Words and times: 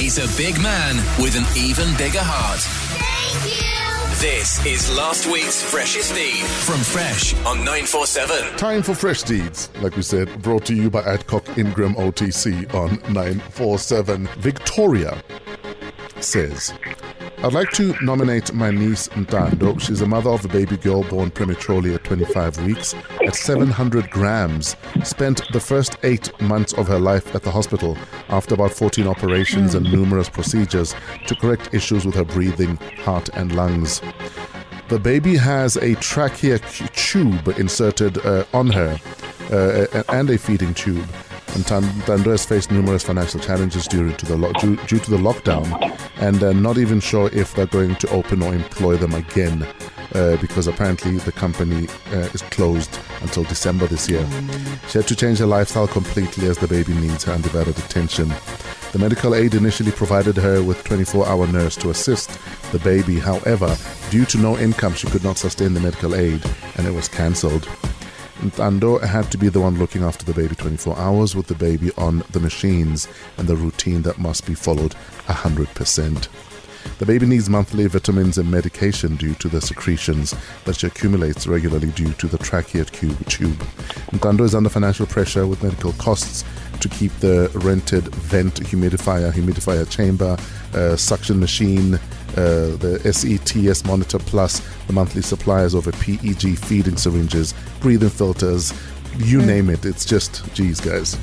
He's 0.00 0.16
a 0.16 0.42
big 0.42 0.58
man 0.62 0.96
with 1.22 1.36
an 1.36 1.44
even 1.54 1.94
bigger 1.98 2.22
heart. 2.22 2.60
Thank 2.96 3.60
you. 3.60 4.26
This 4.26 4.64
is 4.64 4.96
last 4.96 5.26
week's 5.26 5.62
freshest 5.62 6.14
feed 6.14 6.42
from 6.46 6.78
Fresh 6.78 7.34
on 7.44 7.58
947. 7.58 8.56
Time 8.56 8.82
for 8.82 8.94
fresh 8.94 9.22
deeds, 9.22 9.68
like 9.82 9.96
we 9.96 10.02
said, 10.02 10.40
brought 10.40 10.64
to 10.64 10.74
you 10.74 10.88
by 10.88 11.00
Adcock 11.02 11.58
Ingram 11.58 11.94
OTC 11.96 12.72
on 12.72 12.92
947. 13.12 14.26
Victoria 14.38 15.22
says, 16.20 16.72
I'd 17.42 17.54
like 17.54 17.70
to 17.72 17.94
nominate 18.02 18.52
my 18.52 18.70
niece 18.70 19.08
Ntando. 19.08 19.80
She's 19.80 20.02
a 20.02 20.06
mother 20.06 20.28
of 20.28 20.44
a 20.44 20.48
baby 20.48 20.76
girl 20.76 21.04
born 21.04 21.30
prematurely 21.30 21.94
at 21.94 22.04
25 22.04 22.66
weeks 22.66 22.94
at 23.26 23.34
700 23.34 24.10
grams. 24.10 24.76
Spent 25.04 25.40
the 25.50 25.58
first 25.58 25.96
eight 26.02 26.38
months 26.42 26.74
of 26.74 26.86
her 26.86 26.98
life 26.98 27.34
at 27.34 27.42
the 27.42 27.50
hospital 27.50 27.96
after 28.28 28.54
about 28.54 28.72
14 28.72 29.06
operations 29.06 29.74
and 29.74 29.90
numerous 29.90 30.28
procedures 30.28 30.94
to 31.26 31.34
correct 31.34 31.72
issues 31.72 32.04
with 32.04 32.14
her 32.14 32.26
breathing, 32.26 32.76
heart, 33.04 33.30
and 33.32 33.56
lungs. 33.56 34.02
The 34.90 34.98
baby 34.98 35.34
has 35.38 35.78
a 35.78 35.94
trachea 35.94 36.58
tube 36.58 37.48
inserted 37.56 38.18
uh, 38.18 38.44
on 38.52 38.68
her 38.68 38.98
uh, 39.50 40.02
and 40.10 40.28
a 40.28 40.36
feeding 40.36 40.74
tube. 40.74 41.08
And 41.54 41.64
Ntando 41.64 42.26
has 42.26 42.44
faced 42.44 42.70
numerous 42.70 43.02
financial 43.02 43.40
challenges 43.40 43.88
due 43.88 44.12
to 44.12 44.26
the 44.26 44.36
lo- 44.36 44.52
due, 44.60 44.76
due 44.86 45.00
to 45.00 45.10
the 45.10 45.16
lockdown, 45.16 45.66
and 46.18 46.36
they're 46.36 46.54
not 46.54 46.78
even 46.78 47.00
sure 47.00 47.28
if 47.32 47.54
they're 47.54 47.66
going 47.66 47.96
to 47.96 48.10
open 48.10 48.42
or 48.42 48.54
employ 48.54 48.96
them 48.96 49.14
again, 49.14 49.66
uh, 50.14 50.36
because 50.40 50.68
apparently 50.68 51.16
the 51.18 51.32
company 51.32 51.88
uh, 52.12 52.28
is 52.32 52.42
closed 52.42 52.98
until 53.22 53.42
December 53.44 53.86
this 53.86 54.08
year. 54.08 54.26
She 54.88 54.98
had 54.98 55.08
to 55.08 55.16
change 55.16 55.38
her 55.38 55.46
lifestyle 55.46 55.88
completely 55.88 56.46
as 56.46 56.58
the 56.58 56.68
baby 56.68 56.94
needs 56.94 57.24
her 57.24 57.32
undivided 57.32 57.76
attention. 57.78 58.32
The 58.92 58.98
medical 58.98 59.34
aid 59.34 59.54
initially 59.54 59.92
provided 59.92 60.36
her 60.36 60.62
with 60.62 60.82
24-hour 60.84 61.46
nurse 61.48 61.76
to 61.76 61.90
assist 61.90 62.38
the 62.72 62.78
baby. 62.80 63.18
However, 63.18 63.76
due 64.10 64.24
to 64.26 64.38
no 64.38 64.56
income, 64.58 64.94
she 64.94 65.08
could 65.08 65.24
not 65.24 65.38
sustain 65.38 65.74
the 65.74 65.80
medical 65.80 66.14
aid, 66.14 66.44
and 66.76 66.86
it 66.86 66.92
was 66.92 67.08
cancelled. 67.08 67.68
Ntando 68.40 69.02
had 69.02 69.30
to 69.32 69.38
be 69.38 69.50
the 69.50 69.60
one 69.60 69.78
looking 69.78 70.02
after 70.02 70.24
the 70.24 70.32
baby 70.32 70.54
24 70.54 70.96
hours 70.96 71.36
with 71.36 71.46
the 71.46 71.54
baby 71.54 71.90
on 71.98 72.24
the 72.30 72.40
machines 72.40 73.06
and 73.36 73.46
the 73.46 73.54
routine 73.54 74.00
that 74.02 74.18
must 74.18 74.46
be 74.46 74.54
followed 74.54 74.94
100%. 75.26 76.28
The 76.98 77.04
baby 77.04 77.26
needs 77.26 77.50
monthly 77.50 77.86
vitamins 77.86 78.38
and 78.38 78.50
medication 78.50 79.16
due 79.16 79.34
to 79.34 79.48
the 79.48 79.60
secretions 79.60 80.34
that 80.64 80.76
she 80.76 80.86
accumulates 80.86 81.46
regularly 81.46 81.90
due 81.90 82.14
to 82.14 82.26
the 82.26 82.38
trachea 82.38 82.86
tube. 82.86 83.58
Ntando 84.12 84.40
is 84.40 84.54
under 84.54 84.70
financial 84.70 85.04
pressure 85.04 85.46
with 85.46 85.62
medical 85.62 85.92
costs 85.92 86.42
to 86.80 86.88
keep 86.88 87.12
the 87.20 87.50
rented 87.54 88.04
vent 88.14 88.54
humidifier, 88.60 89.32
humidifier 89.32 89.88
chamber, 89.88 90.36
uh, 90.74 90.96
suction 90.96 91.38
machine, 91.38 91.94
uh, 91.94 92.76
the 92.76 93.00
SETS 93.04 93.84
Monitor 93.84 94.18
Plus, 94.18 94.60
the 94.86 94.92
monthly 94.92 95.22
supplies 95.22 95.74
of 95.74 95.86
a 95.86 95.92
PEG 95.92 96.56
feeding 96.58 96.96
syringes, 96.96 97.54
breathing 97.80 98.08
filters, 98.10 98.72
you 99.18 99.42
name 99.42 99.68
it. 99.68 99.84
It's 99.84 100.04
just, 100.04 100.52
geez, 100.54 100.80
guys. 100.80 101.16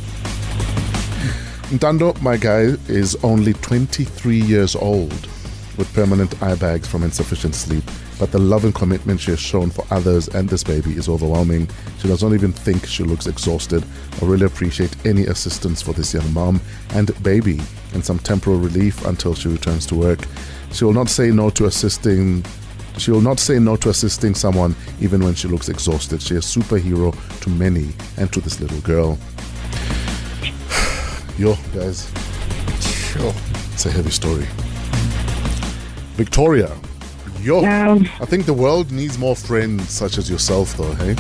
Ntando, 1.70 2.20
my 2.22 2.38
guy, 2.38 2.76
is 2.88 3.16
only 3.24 3.54
23 3.54 4.40
years 4.40 4.76
old 4.76 5.28
with 5.78 5.92
permanent 5.94 6.42
eye 6.42 6.56
bags 6.56 6.88
from 6.88 7.04
insufficient 7.04 7.56
sleep, 7.56 7.84
but 8.20 8.32
the 8.32 8.40
love 8.40 8.64
and 8.64 8.74
commitment 8.74 9.20
she 9.20 9.32
has 9.32 9.40
shown 9.40 9.70
for 9.70 9.86
others 9.92 10.28
and 10.30 10.50
this 10.50 10.64
baby 10.64 10.94
is 10.94 11.08
overwhelming. 11.08 11.70
She 12.00 12.08
does 12.08 12.24
not 12.24 12.34
even 12.34 12.52
think 12.52 12.86
she 12.86 13.04
looks 13.04 13.28
exhausted 13.28 13.84
I 14.22 14.26
really 14.26 14.46
appreciate 14.46 14.96
any 15.06 15.26
assistance 15.26 15.82
for 15.82 15.94
this 15.94 16.14
young 16.14 16.34
mom 16.34 16.60
and 16.92 17.12
baby 17.24 17.60
and 17.94 18.04
some 18.04 18.18
temporal 18.20 18.58
relief 18.58 19.06
until 19.06 19.36
she 19.36 19.48
returns 19.48 19.86
to 19.88 19.96
work. 19.96 20.20
She 20.72 20.86
will 20.86 20.94
not 20.94 21.10
say 21.10 21.30
no 21.32 21.50
to 21.52 21.66
assisting 21.66 22.44
she 22.98 23.12
will 23.12 23.22
not 23.22 23.40
say 23.40 23.60
no 23.60 23.76
to 23.76 23.90
assisting 23.90 24.34
someone 24.34 24.76
even 25.00 25.24
when 25.24 25.36
she 25.36 25.48
looks 25.48 25.70
exhausted. 25.70 26.20
She 26.20 26.34
is 26.34 26.56
a 26.56 26.60
superhero 26.60 27.14
to 27.42 27.50
many 27.52 27.94
and 28.18 28.34
to 28.34 28.42
this 28.42 28.60
little 28.60 28.82
girl. 28.82 29.20
Yo, 31.38 31.56
guys. 31.76 32.12
Yo, 33.16 33.32
it's 33.72 33.86
a 33.86 33.92
heavy 33.92 34.10
story. 34.10 34.48
Victoria, 36.16 36.76
yo, 37.42 37.64
Um, 37.64 38.08
I 38.20 38.26
think 38.26 38.46
the 38.46 38.54
world 38.54 38.92
needs 38.92 39.18
more 39.18 39.36
friends 39.36 39.90
such 39.90 40.18
as 40.18 40.30
yourself, 40.30 40.76
though, 40.78 40.94
hey? 40.94 41.16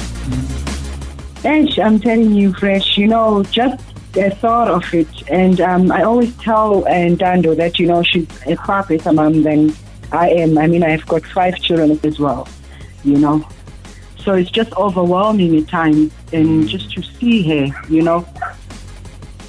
Ash, 1.45 1.77
I'm 1.79 1.99
telling 1.99 2.33
you, 2.33 2.53
Fresh, 2.53 2.97
you 2.97 3.07
know, 3.07 3.43
just 3.43 3.83
the 4.13 4.31
thought 4.31 4.67
of 4.67 4.93
it. 4.93 5.07
And 5.29 5.61
um, 5.61 5.91
I 5.91 6.03
always 6.03 6.35
tell 6.37 6.85
uh, 6.85 6.91
Ntando 6.91 7.55
that, 7.55 7.79
you 7.79 7.87
know, 7.87 8.03
she's 8.03 8.27
a 8.45 8.55
far 8.55 8.83
better 8.83 9.13
mom 9.13 9.43
than 9.43 9.73
I 10.11 10.29
am. 10.29 10.57
I 10.57 10.67
mean, 10.67 10.83
I've 10.83 11.05
got 11.05 11.23
five 11.25 11.55
children 11.61 11.99
as 12.03 12.19
well, 12.19 12.47
you 13.03 13.17
know. 13.17 13.47
So 14.17 14.33
it's 14.33 14.51
just 14.51 14.73
overwhelming 14.73 15.57
at 15.57 15.67
times. 15.67 16.11
And 16.33 16.67
just 16.67 16.91
to 16.93 17.01
see 17.01 17.43
her, 17.47 17.81
you 17.89 18.01
know, 18.01 18.27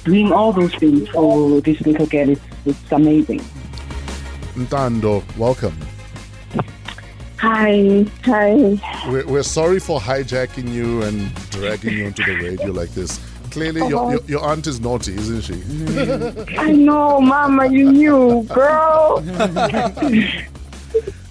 doing 0.03 0.31
all 0.31 0.53
those 0.53 0.73
things 0.75 1.09
for 1.09 1.59
this 1.61 1.81
little 1.81 2.05
girl, 2.05 2.29
it's, 2.29 2.41
it's 2.65 2.91
amazing. 2.91 3.41
Ntando, 4.55 5.23
welcome. 5.37 5.75
Hi, 7.39 8.05
hi. 8.25 8.53
We're, 9.09 9.25
we're 9.25 9.43
sorry 9.43 9.79
for 9.79 9.97
hijacking 9.97 10.73
you 10.73 11.03
and 11.03 11.33
dragging 11.51 11.97
you 11.97 12.07
onto 12.07 12.25
the 12.25 12.35
radio 12.35 12.67
like 12.73 12.89
this. 12.89 13.17
Clearly, 13.49 13.87
your, 13.87 14.01
uh-huh. 14.01 14.11
your, 14.11 14.21
your 14.25 14.43
aunt 14.43 14.67
is 14.67 14.81
naughty, 14.81 15.13
isn't 15.15 15.43
she? 15.43 15.53
I 16.57 16.73
know, 16.73 17.21
Mama, 17.21 17.67
you 17.71 17.93
knew, 17.93 18.43
girl. 18.43 19.21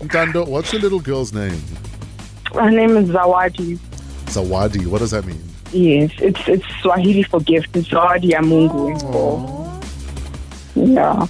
Ntando, 0.01 0.49
what's 0.49 0.73
your 0.73 0.81
little 0.81 1.01
girl's 1.01 1.35
name? 1.35 1.61
Her 2.55 2.71
name 2.71 2.97
is 2.97 3.11
Zawadi. 3.11 3.79
Zawadi. 4.29 4.87
What 4.87 5.01
does 5.01 5.11
that 5.11 5.27
mean? 5.27 5.43
Yes, 5.73 6.11
it's 6.21 6.49
it's 6.49 6.67
Swahili 6.81 7.23
for 7.23 7.41
gift. 7.41 7.77
It's 7.77 7.89
Zawadi 7.89 8.31
ya 8.31 8.41
Mungu. 8.41 8.97
Yeah. 10.75 11.27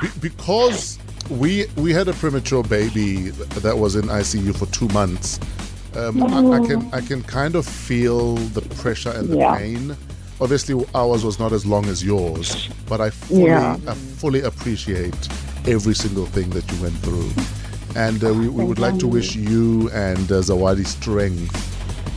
Be- 0.00 0.28
because 0.28 1.00
we 1.38 1.66
we 1.76 1.92
had 1.92 2.08
a 2.08 2.12
premature 2.12 2.62
baby 2.62 3.30
that 3.30 3.76
was 3.78 3.96
in 3.96 4.02
ICU 4.04 4.56
for 4.56 4.66
two 4.66 4.88
months. 4.88 5.38
Um, 5.96 6.22
I, 6.22 6.56
I 6.62 6.66
can 6.66 6.88
I 6.94 7.00
can 7.00 7.22
kind 7.22 7.54
of 7.54 7.66
feel 7.66 8.36
the 8.36 8.62
pressure 8.76 9.10
and 9.10 9.28
the 9.28 9.38
Yeah. 9.38 9.56
pain. 9.56 9.96
Obviously, 10.40 10.74
ours 10.94 11.24
was 11.24 11.38
not 11.38 11.52
as 11.52 11.64
long 11.64 11.86
as 11.86 12.02
yours, 12.04 12.68
but 12.88 13.00
I 13.00 13.10
fully 13.10 13.46
Yeah. 13.46 13.76
I 13.86 13.94
fully 13.94 14.40
appreciate 14.40 15.28
every 15.66 15.94
single 15.94 16.26
thing 16.26 16.50
that 16.50 16.70
you 16.72 16.82
went 16.82 16.96
through. 16.98 17.30
And 17.94 18.24
uh, 18.24 18.32
we, 18.32 18.48
we 18.48 18.64
would 18.64 18.78
like 18.78 18.98
to 19.00 19.06
wish 19.06 19.36
you 19.36 19.90
and 19.90 20.30
uh, 20.32 20.40
Zawadi 20.40 20.86
strength, 20.86 21.54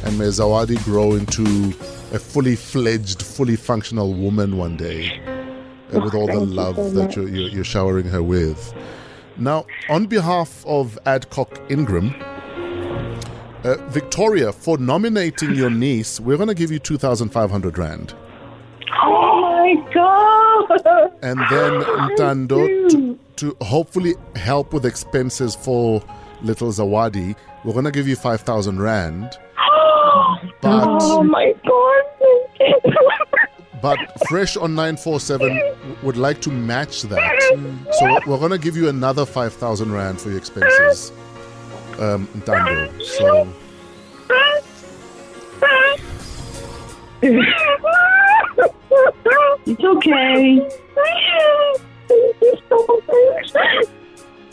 and 0.06 0.18
may 0.18 0.26
Zawadi 0.26 0.82
grow 0.86 1.14
into 1.14 1.44
a 2.14 2.20
fully 2.20 2.56
fledged, 2.56 3.22
fully 3.22 3.58
functional 3.58 4.14
woman 4.14 4.58
one 4.58 4.78
day 4.78 5.20
uh, 5.94 6.00
with 6.00 6.14
all 6.16 6.28
the 6.28 6.34
Thank 6.34 6.50
you 6.50 6.56
love 6.56 6.76
so 6.78 6.90
that 6.92 7.16
you're, 7.18 7.28
you're, 7.28 7.50
you're 7.50 7.64
showering 7.66 8.06
her 8.08 8.24
with. 8.24 8.74
Now, 9.38 9.66
on 9.90 10.06
behalf 10.06 10.64
of 10.66 10.98
Adcock 11.06 11.60
Ingram, 11.70 12.16
uh, 13.64 13.76
Victoria, 13.90 14.52
for 14.54 14.78
nominating 14.78 15.56
your 15.56 15.70
niece, 15.70 16.20
we're 16.20 16.38
going 16.38 16.48
to 16.50 16.54
give 16.56 16.72
you 16.72 16.80
2,500 16.80 17.78
Rand. 17.78 18.14
Oh 19.04 19.42
my 19.42 19.76
God. 19.94 21.12
And 21.22 21.40
then, 21.50 21.82
Ntando, 22.18 22.90
to, 22.92 23.20
to 23.38 23.58
hopefully 23.66 24.14
help 24.36 24.72
with 24.74 24.86
expenses 24.86 25.56
for 25.56 26.02
little 26.42 26.70
Zawadi, 26.70 27.36
we're 27.64 27.74
going 27.74 27.86
to 27.86 27.92
give 27.92 28.08
you 28.08 28.16
5,000 28.16 28.82
Rand. 28.82 29.38
But, 30.62 30.86
Oh 31.02 31.24
my 31.24 31.54
God. 31.66 32.04
but 33.82 33.98
Fresh 34.28 34.58
on 34.58 34.74
947 34.76 35.50
would 36.06 36.18
like 36.18 36.40
to 36.42 36.52
match 36.52 37.02
that. 37.04 37.42
So 38.00 38.20
we're 38.28 38.38
going 38.38 38.52
to 38.52 38.58
give 38.58 38.78
you 38.78 38.88
another 38.90 39.26
5,000 39.26 39.92
Rand 39.92 40.22
for 40.22 40.30
your 40.30 40.38
expenses. 40.38 41.12
Um. 42.00 42.28
So. 43.18 43.48
It's 49.68 49.84
okay. 49.84 50.70
Thank 52.08 52.42
you 52.42 52.54
so 52.70 52.78
much. 53.08 53.52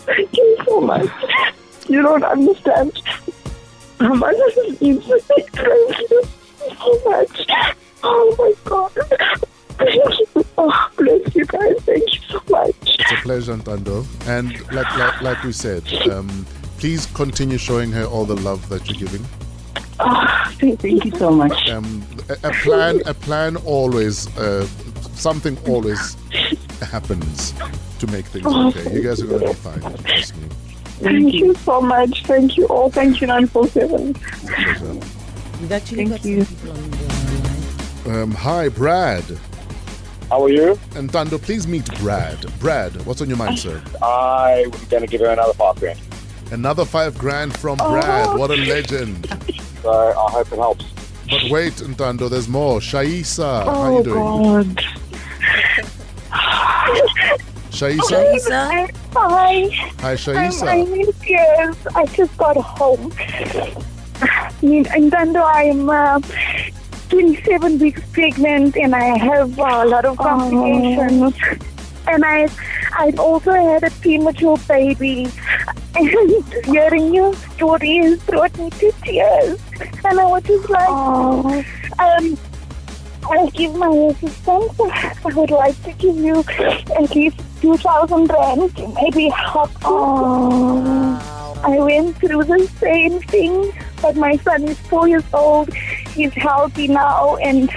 Thank 0.06 0.36
you 0.36 0.56
so 0.64 0.80
much. 0.80 1.10
You 1.88 2.02
don't 2.02 2.24
understand 2.24 3.02
how 4.00 4.14
much 4.14 4.36
this 4.36 4.80
means 4.80 5.04
to 5.04 5.14
me. 5.14 5.20
Thank 5.52 6.10
you 6.10 6.22
so 6.78 6.90
much. 7.10 7.46
Oh 8.02 8.34
my 8.38 8.52
God. 8.64 8.92
Thank 9.78 9.94
you. 9.94 10.26
Oh, 10.58 10.90
bless 10.96 11.34
you 11.34 11.44
guys. 11.46 11.76
Thank 11.82 12.12
you 12.14 12.20
so 12.28 12.42
much. 12.50 12.74
It's 12.82 13.12
a 13.12 13.16
pleasure, 13.16 13.56
Ntando. 13.56 14.04
And 14.28 14.52
like, 14.72 14.96
like, 14.96 15.22
like 15.22 15.42
we 15.44 15.52
said, 15.52 15.82
um, 16.10 16.46
please 16.78 17.06
continue 17.06 17.58
showing 17.58 17.90
her 17.92 18.04
all 18.04 18.24
the 18.24 18.36
love 18.36 18.68
that 18.68 18.88
you're 18.88 18.98
giving. 18.98 19.24
Oh, 20.00 20.52
thank, 20.58 20.80
thank 20.80 21.04
you 21.04 21.10
so 21.12 21.30
much. 21.30 21.68
Um, 21.70 22.02
a, 22.28 22.48
a 22.48 22.52
plan, 22.52 23.00
a 23.06 23.14
plan 23.14 23.56
always, 23.56 24.26
uh, 24.36 24.66
something 25.14 25.56
always 25.68 26.16
happens 26.80 27.52
to 27.98 28.06
make 28.08 28.26
things 28.26 28.46
okay. 28.46 28.92
You 28.94 29.02
guys 29.02 29.22
are 29.22 29.26
going 29.26 29.40
to 29.42 29.46
be 29.48 29.52
fine. 29.54 29.80
Trust 30.04 30.36
me. 30.36 30.48
Thank 30.98 31.34
you 31.34 31.54
so 31.56 31.80
much. 31.80 32.24
Thank 32.24 32.56
you 32.56 32.66
all. 32.66 32.90
Thank 32.90 33.20
you, 33.20 33.26
947. 33.26 34.10
It's 34.10 34.18
a 34.18 34.46
pleasure. 34.46 34.94
We've 35.60 35.72
actually 35.72 36.06
Thank 36.06 36.10
got 36.10 36.24
you. 36.24 36.44
some 36.44 36.56
people 36.56 36.70
on 36.72 36.90
the 36.90 38.10
line. 38.10 38.22
Um, 38.22 38.30
hi, 38.32 38.68
Brad. 38.68 39.24
How 40.32 40.42
are 40.44 40.48
you? 40.48 40.78
And 40.96 41.12
Ntando, 41.12 41.38
please 41.38 41.66
meet 41.68 41.84
Brad. 41.98 42.50
Brad, 42.58 43.04
what's 43.04 43.20
on 43.20 43.28
your 43.28 43.36
mind, 43.36 43.58
sir? 43.58 43.82
I'm 44.02 44.70
going 44.88 45.02
to 45.02 45.06
give 45.06 45.20
her 45.20 45.26
another 45.26 45.52
five 45.52 45.76
grand. 45.78 46.00
Another 46.50 46.86
five 46.86 47.18
grand 47.18 47.54
from 47.54 47.76
Brad. 47.76 48.38
What 48.38 48.50
a 48.50 48.56
legend. 48.56 49.26
So 49.82 49.90
I 49.92 50.30
hope 50.30 50.50
it 50.50 50.56
helps. 50.56 50.86
But 51.28 51.50
wait, 51.50 51.74
Ntando, 51.74 52.30
there's 52.30 52.48
more. 52.48 52.80
Shaisa, 52.80 53.66
how 53.66 53.82
Oh, 53.84 53.98
you 53.98 54.04
doing? 54.04 54.72
God. 54.72 54.84
Shaisa? 57.70 58.32
Lisa? 58.32 58.54
I'm 58.54 58.88
fine. 59.12 59.70
Hi, 60.00 60.16
I'm, 60.28 60.62
I'm 60.66 60.94
in 60.94 61.12
tears. 61.12 61.76
I 61.94 62.06
just 62.06 62.34
got 62.38 62.56
home. 62.56 63.12
In 64.62 64.86
in 64.96 65.10
Ntando, 65.10 65.42
I'm 65.44 65.90
uh, 65.90 66.20
27 67.12 67.78
weeks 67.78 68.00
pregnant 68.12 68.74
and 68.74 68.94
I 68.94 69.18
have 69.18 69.58
a 69.58 69.84
lot 69.84 70.06
of 70.06 70.16
complications. 70.16 71.34
And 72.08 72.24
I, 72.24 72.48
I've 72.96 73.20
also 73.20 73.52
had 73.52 73.84
a 73.84 73.90
premature 73.90 74.56
baby. 74.66 75.28
And 75.94 76.08
hearing 76.64 77.12
your 77.12 77.34
story 77.34 77.96
has 77.98 78.18
brought 78.24 78.56
me 78.56 78.70
to 78.70 78.92
tears. 79.04 79.60
And 80.06 80.18
I 80.18 80.24
was 80.24 80.42
just 80.44 80.70
like, 80.70 80.88
um, 80.88 82.38
I'll 83.24 83.50
give 83.50 83.74
my 83.74 83.88
assistance. 83.88 84.80
I 84.80 85.32
would 85.34 85.50
like 85.50 85.80
to 85.82 85.92
give 85.92 86.16
you 86.16 86.42
at 86.98 87.14
least 87.14 87.42
2,000 87.60 88.26
rand 88.30 88.72
maybe 88.94 89.28
help 89.28 89.70
you. 89.82 91.02
I 91.64 91.78
went 91.78 92.16
through 92.16 92.44
the 92.44 92.66
same 92.80 93.20
thing, 93.20 93.70
but 94.00 94.16
my 94.16 94.36
son 94.38 94.64
is 94.64 94.80
four 94.80 95.06
years 95.06 95.24
old. 95.32 95.68
He's 96.14 96.32
healthy 96.34 96.88
now, 96.88 97.36
and 97.36 97.70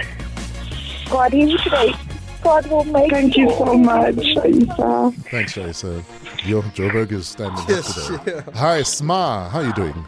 God 1.09 1.33
is 1.33 1.55
great. 1.61 1.95
God 2.43 2.67
will 2.67 2.83
make 2.83 3.09
Thank 3.11 3.37
you 3.37 3.49
so 3.49 3.75
much, 3.75 4.15
Aisa. 4.15 5.13
Thanks, 5.31 5.53
Shaisa. 5.53 6.03
Your 6.45 6.61
Joburg 6.61 7.11
is 7.11 7.27
standing 7.27 7.59
up 7.59 7.67
today. 7.85 8.43
Hi, 8.53 8.83
Sma, 8.83 9.49
how 9.49 9.59
are 9.59 9.65
you 9.65 9.73
doing? 9.73 10.05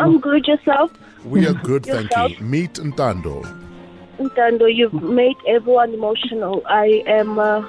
I'm 0.00 0.18
good 0.20 0.46
yourself. 0.46 0.90
We 1.24 1.46
are 1.46 1.52
good, 1.52 1.84
thank 1.86 2.10
you. 2.16 2.36
Meet 2.44 2.74
Ntando. 2.74 3.44
Ntando, 4.18 4.74
you've 4.74 4.92
made 5.02 5.36
everyone 5.46 5.94
emotional. 5.94 6.62
I 6.66 7.02
am 7.06 7.38
uh, 7.38 7.60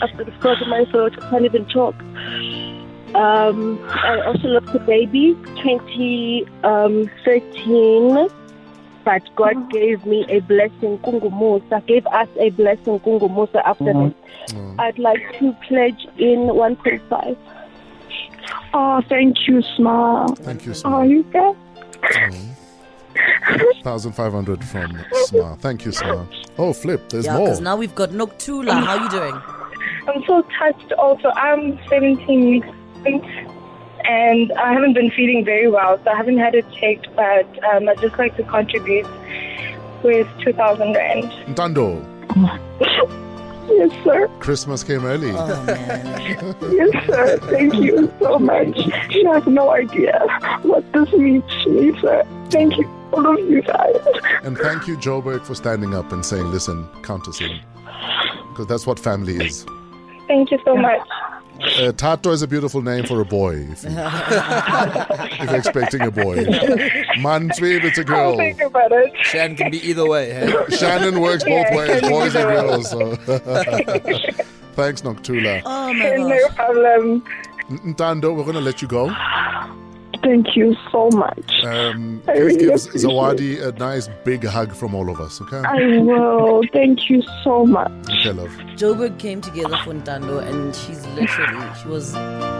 up 0.00 0.10
to 0.18 0.24
the 0.24 0.32
front 0.40 0.62
of 0.62 0.68
my 0.68 0.84
throat. 0.90 1.14
I 1.20 1.30
can't 1.30 1.44
even 1.44 1.64
talk. 1.66 1.94
Um, 3.14 3.78
I 3.88 4.20
also 4.26 4.48
lost 4.48 4.74
a 4.74 4.78
baby, 4.80 5.34
2013. 5.62 8.28
But 9.08 9.24
God 9.36 9.54
mm. 9.54 9.70
gave 9.70 10.04
me 10.04 10.26
a 10.28 10.40
blessing, 10.40 10.98
Kungumusa, 10.98 11.86
gave 11.86 12.06
us 12.08 12.28
a 12.38 12.50
blessing, 12.50 13.00
Kungumusa, 13.00 13.62
after 13.64 13.84
mm. 13.84 14.14
that. 14.14 14.54
Mm. 14.54 14.78
I'd 14.78 14.98
like 14.98 15.22
to 15.38 15.56
pledge 15.66 16.06
in 16.18 16.40
1.5. 16.40 17.36
Oh, 18.74 19.00
thank 19.08 19.48
you, 19.48 19.62
Smile. 19.62 20.34
Thank 20.34 20.66
you, 20.66 20.72
Oh, 20.72 20.74
Sma. 20.74 21.02
you 21.04 21.22
guys. 21.32 21.56
1,500 23.82 24.62
from 24.62 24.98
Sma. 25.24 25.56
Thank 25.56 25.86
you, 25.86 25.92
Sma. 25.92 26.26
Oh, 26.58 26.74
flip, 26.74 27.08
there's 27.08 27.24
Yeah, 27.24 27.38
more. 27.38 27.46
because 27.46 27.62
now 27.62 27.76
we've 27.76 27.94
got 27.94 28.10
Noktula. 28.10 28.74
How 28.74 28.98
are 28.98 29.04
you 29.04 29.08
doing? 29.08 29.40
I'm 30.06 30.22
so 30.26 30.42
touched 30.58 30.92
also. 30.98 31.30
I'm 31.30 31.78
17 31.88 32.50
weeks 32.50 32.68
pregnant, 33.00 33.24
and 34.08 34.50
I 34.52 34.72
haven't 34.72 34.94
been 34.94 35.10
feeling 35.10 35.44
very 35.44 35.68
well, 35.68 36.00
so 36.02 36.10
I 36.10 36.16
haven't 36.16 36.38
had 36.38 36.54
it 36.54 36.64
checked, 36.72 37.08
but 37.14 37.46
um, 37.64 37.88
I'd 37.88 38.00
just 38.00 38.16
like 38.18 38.36
to 38.38 38.42
contribute 38.44 39.06
with 40.02 40.26
2,000 40.40 40.94
Rand. 40.94 41.24
Ntando, 41.54 42.02
Yes, 43.70 43.90
sir. 44.02 44.28
Christmas 44.40 44.82
came 44.82 45.04
early. 45.04 45.30
Oh, 45.30 45.62
man. 45.64 46.56
Yes, 46.72 47.06
sir. 47.06 47.38
Thank 47.50 47.74
you 47.74 48.10
so 48.18 48.38
much. 48.38 48.74
You 49.10 49.30
have 49.30 49.46
no 49.46 49.70
idea 49.70 50.18
what 50.62 50.90
this 50.94 51.12
means 51.12 51.44
to 51.64 51.68
me, 51.70 52.00
sir. 52.00 52.24
Thank 52.48 52.78
you, 52.78 52.88
all 53.12 53.38
of 53.38 53.46
you 53.50 53.60
guys. 53.60 53.96
And 54.42 54.56
thank 54.56 54.86
you, 54.88 54.96
Joburg, 54.96 55.44
for 55.44 55.54
standing 55.54 55.94
up 55.94 56.10
and 56.12 56.24
saying, 56.24 56.50
listen, 56.50 56.88
count 57.02 57.28
us 57.28 57.42
in. 57.42 57.60
Because 58.48 58.66
that's 58.68 58.86
what 58.86 58.98
family 58.98 59.36
is. 59.36 59.66
Thank 60.28 60.50
you 60.50 60.58
so 60.64 60.74
much. 60.74 61.06
Uh, 61.60 61.92
Tato 61.92 62.30
is 62.30 62.42
a 62.42 62.46
beautiful 62.48 62.82
name 62.82 63.04
for 63.04 63.20
a 63.20 63.24
boy. 63.24 63.54
If, 63.56 63.82
you, 63.84 63.90
if 63.90 65.50
you're 65.50 65.56
expecting 65.56 66.02
a 66.02 66.10
boy. 66.10 66.36
Mansweet, 67.18 67.82
it's 67.84 67.98
a 67.98 68.02
I'll 68.02 68.06
girl. 68.06 68.36
think 68.36 68.60
about 68.60 68.92
it. 68.92 69.12
Shan 69.24 69.56
can 69.56 69.70
be 69.70 69.78
either 69.88 70.06
way. 70.06 70.30
Hey? 70.32 70.52
Shannon 70.76 71.20
works 71.20 71.42
both 71.44 71.66
Yeah, 71.70 71.76
ways, 71.76 72.00
boys 72.02 72.34
and 72.36 72.48
girls. 72.48 72.90
So. 72.90 73.16
Thanks, 74.74 75.02
Noctula. 75.02 75.62
Oh, 75.64 75.92
my 75.94 76.10
No 76.16 76.48
problem. 76.54 77.24
Ntando, 77.68 78.34
we're 78.36 78.44
going 78.44 78.54
to 78.54 78.60
let 78.60 78.80
you 78.80 78.88
go. 78.88 79.08
Thank 80.28 80.56
you 80.56 80.76
so 80.92 81.08
much. 81.12 81.64
Um, 81.64 82.22
I 82.28 82.32
please 82.32 82.40
really 82.42 82.56
give 82.58 82.68
appreciate 82.84 83.10
Zawadi 83.10 83.66
a 83.66 83.72
nice 83.78 84.10
big 84.24 84.44
hug 84.44 84.74
from 84.74 84.94
all 84.94 85.08
of 85.08 85.20
us, 85.20 85.40
okay? 85.40 85.62
I 85.66 86.00
will. 86.00 86.62
Thank 86.70 87.08
you 87.08 87.22
so 87.42 87.64
much. 87.64 87.90
Okay, 88.10 88.32
love. 88.32 88.50
Joburg 88.76 89.18
came 89.18 89.40
together 89.40 89.78
for 89.78 89.94
Ntando, 89.94 90.46
and 90.46 90.76
she's 90.76 91.06
literally, 91.16 91.74
she 91.80 91.88
was, 91.88 92.14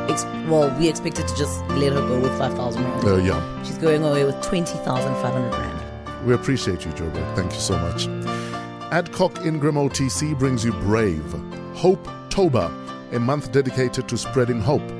ex- 0.09 0.25
well, 0.49 0.75
we 0.79 0.89
expected 0.89 1.29
to 1.29 1.37
just 1.37 1.61
let 1.73 1.93
her 1.93 2.01
go 2.01 2.19
with 2.21 2.39
5,000 2.39 2.83
rand. 2.83 3.05
Uh, 3.07 3.17
yeah. 3.17 3.63
She's 3.65 3.77
going 3.77 4.03
away 4.03 4.25
with 4.25 4.41
20,500 4.41 5.53
rand. 5.53 6.27
We 6.27 6.33
appreciate 6.33 6.87
you, 6.87 6.93
Joburg. 6.93 7.37
Thank 7.37 7.53
you 7.53 7.61
so 7.61 7.77
much. 7.77 8.09
Adcock 8.93 9.45
Ingram 9.45 9.75
OTC 9.75 10.39
brings 10.39 10.65
you 10.65 10.73
Brave, 10.73 11.35
Hope 11.75 12.09
Toba, 12.31 12.73
a 13.13 13.19
month 13.21 13.53
dedicated 13.53 14.09
to 14.09 14.17
spreading 14.17 14.63
hope. 14.63 14.91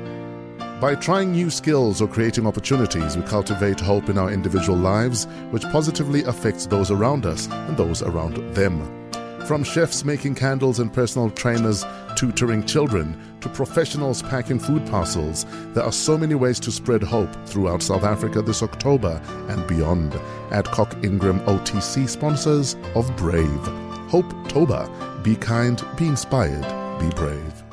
By 0.79 0.95
trying 0.95 1.33
new 1.33 1.49
skills 1.49 2.01
or 2.01 2.07
creating 2.07 2.47
opportunities, 2.47 3.17
we 3.17 3.23
cultivate 3.23 3.81
hope 3.81 4.07
in 4.07 4.17
our 4.17 4.31
individual 4.31 4.77
lives, 4.77 5.25
which 5.51 5.63
positively 5.63 6.23
affects 6.23 6.67
those 6.67 6.89
around 6.89 7.25
us 7.25 7.47
and 7.47 7.75
those 7.75 8.01
around 8.01 8.37
them. 8.55 9.11
From 9.45 9.65
chefs 9.65 10.05
making 10.05 10.35
candles 10.35 10.79
and 10.79 10.93
personal 10.93 11.31
trainers 11.31 11.83
tutoring 12.15 12.65
children 12.65 13.19
to 13.41 13.49
professionals 13.49 14.21
packing 14.21 14.57
food 14.57 14.85
parcels, 14.87 15.45
there 15.73 15.83
are 15.83 15.91
so 15.91 16.17
many 16.17 16.35
ways 16.35 16.61
to 16.61 16.71
spread 16.71 17.03
hope 17.03 17.35
throughout 17.45 17.81
South 17.81 18.05
Africa 18.05 18.41
this 18.41 18.63
October 18.63 19.21
and 19.49 19.67
beyond. 19.67 20.13
Adcock 20.51 20.95
Ingram 21.03 21.41
OTC 21.41 22.07
sponsors 22.07 22.77
of 22.95 23.13
Brave. 23.17 23.67
Hope 24.07 24.31
Toba. 24.47 24.89
Be 25.23 25.35
kind, 25.35 25.83
be 25.97 26.07
inspired, 26.07 26.63
be 27.01 27.09
brave. 27.17 27.68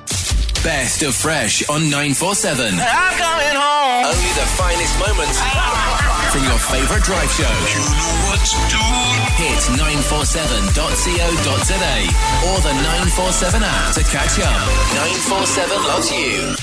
Best 0.66 0.98
of 1.04 1.14
Fresh 1.14 1.62
on 1.68 1.82
947. 1.94 2.74
I'm 2.74 3.14
coming 3.14 3.54
home. 3.54 4.02
Only 4.02 4.32
the 4.34 4.50
finest 4.58 4.98
moments 4.98 5.38
from 6.34 6.42
your 6.42 6.58
favorite 6.58 7.06
drive 7.06 7.30
show. 7.30 7.46
You 7.70 7.86
know 7.86 8.14
what 8.26 8.42
to 8.42 8.58
do. 8.66 8.82
Hit 9.38 9.62
947.co.za 9.78 11.94
or 12.50 12.58
the 12.66 12.74
947 12.82 13.62
app 13.62 13.94
to 13.94 14.02
catch 14.10 14.42
up. 14.42 14.58
947 15.30 15.86
loves 15.86 16.10
you. 16.10 16.58